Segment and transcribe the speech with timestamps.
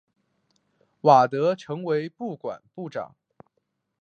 [1.01, 3.13] 瓦德成为不管部长。